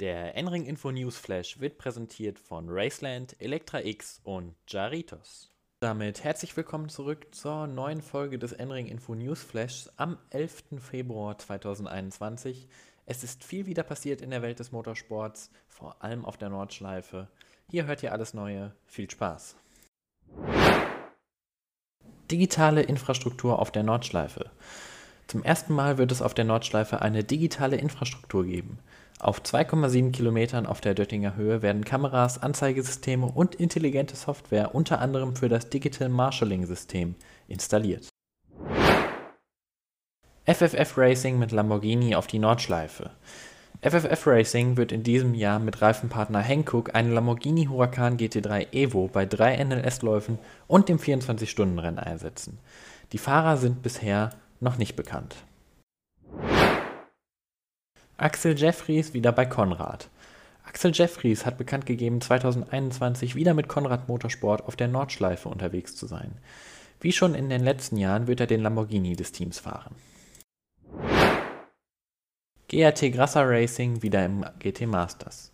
[0.00, 5.50] Der N-Ring Info News Flash wird präsentiert von Raceland, Elektra X und Jaritos.
[5.80, 10.78] Damit herzlich willkommen zurück zur neuen Folge des N-Ring Info News Flash am 11.
[10.78, 12.68] Februar 2021.
[13.06, 17.26] Es ist viel wieder passiert in der Welt des Motorsports, vor allem auf der Nordschleife.
[17.68, 18.76] Hier hört ihr alles Neue.
[18.86, 19.56] Viel Spaß!
[22.30, 24.52] Digitale Infrastruktur auf der Nordschleife.
[25.28, 28.78] Zum ersten Mal wird es auf der Nordschleife eine digitale Infrastruktur geben.
[29.20, 35.36] Auf 2,7 Kilometern auf der Döttinger Höhe werden Kameras, Anzeigesysteme und intelligente Software unter anderem
[35.36, 37.14] für das Digital Marshalling System
[37.46, 38.08] installiert.
[40.46, 43.10] FFF Racing mit Lamborghini auf die Nordschleife.
[43.82, 49.26] FFF Racing wird in diesem Jahr mit Reifenpartner Hankook einen Lamborghini Huracan GT3 Evo bei
[49.26, 52.58] drei NLS-Läufen und dem 24-Stunden-Rennen einsetzen.
[53.12, 55.36] Die Fahrer sind bisher noch nicht bekannt.
[58.16, 60.08] Axel Jeffries wieder bei Konrad.
[60.64, 66.06] Axel Jeffries hat bekannt gegeben, 2021 wieder mit Konrad Motorsport auf der Nordschleife unterwegs zu
[66.06, 66.32] sein.
[67.00, 69.94] Wie schon in den letzten Jahren wird er den Lamborghini des Teams fahren.
[72.68, 75.52] GRT Grasser Racing wieder im GT Masters.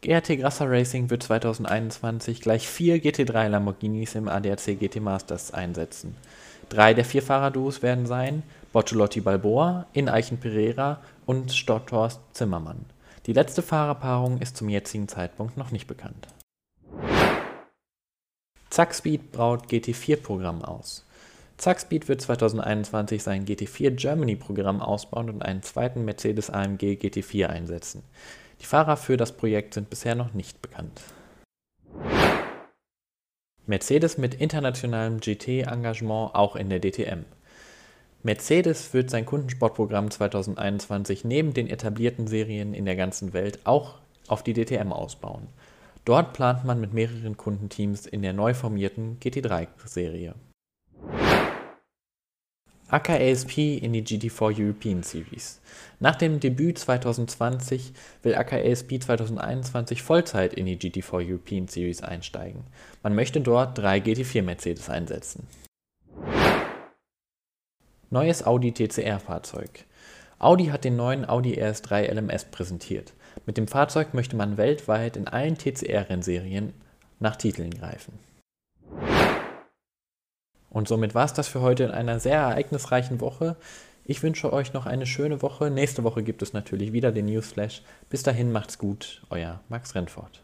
[0.00, 6.14] GRT Grasser Racing wird 2021 gleich vier GT3 Lamborghinis im ADAC GT Masters einsetzen.
[6.68, 12.84] Drei der vier Fahrerduos werden sein Bortolotti Balboa, In Eichen Pereira und Stotthorst Zimmermann.
[13.26, 16.28] Die letzte Fahrerpaarung ist zum jetzigen Zeitpunkt noch nicht bekannt.
[18.70, 21.04] Zackspeed braut GT4-Programm aus.
[21.56, 28.04] Zackspeed wird 2021 sein GT4 Germany-Programm ausbauen und einen zweiten Mercedes AMG GT4 einsetzen.
[28.60, 31.00] Die Fahrer für das Projekt sind bisher noch nicht bekannt.
[33.66, 37.24] Mercedes mit internationalem GT-Engagement auch in der DTM.
[38.22, 44.42] Mercedes wird sein Kundensportprogramm 2021 neben den etablierten Serien in der ganzen Welt auch auf
[44.42, 45.48] die DTM ausbauen.
[46.04, 50.34] Dort plant man mit mehreren Kundenteams in der neu formierten GT3-Serie.
[52.90, 55.60] AKASP in die GT4 European Series.
[56.00, 62.64] Nach dem Debüt 2020 will AKASP 2021 Vollzeit in die GT4 European Series einsteigen.
[63.02, 65.46] Man möchte dort drei GT4 Mercedes einsetzen.
[68.08, 69.84] Neues Audi TCR-Fahrzeug.
[70.38, 73.12] Audi hat den neuen Audi RS3 LMS präsentiert.
[73.44, 76.72] Mit dem Fahrzeug möchte man weltweit in allen TCR-Rennserien
[77.20, 78.18] nach Titeln greifen.
[80.78, 83.56] Und somit war es das für heute in einer sehr ereignisreichen Woche.
[84.04, 85.72] Ich wünsche euch noch eine schöne Woche.
[85.72, 87.82] Nächste Woche gibt es natürlich wieder den Newsflash.
[88.10, 90.40] Bis dahin macht's gut, euer Max Rennfort.